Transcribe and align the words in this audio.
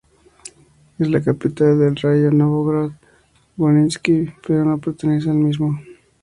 Es 0.97 1.11
la 1.11 1.21
capital 1.21 1.77
del 1.77 1.95
raión 1.95 2.31
de 2.31 2.37
Novograd-Volynsky, 2.43 4.33
pero 4.47 4.65
no 4.65 4.79
pertenece 4.79 5.29
al 5.29 5.35
mismo. 5.35 5.79